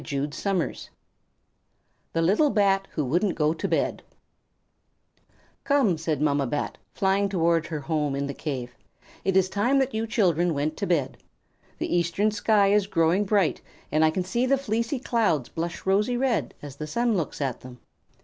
[0.01, 0.83] THE
[2.23, 4.01] LITTLE BAT WHO WOULDN'T GO TO BED
[5.63, 8.75] "Come," said Mamma Bat, flying toward her home in the cave,
[9.23, 11.19] "it is time that you children went to bed.
[11.77, 13.61] The eastern sky is growing bright,
[13.91, 17.61] and I can see the fleecy clouds blush rosy red as the sun looks at
[17.61, 17.77] them."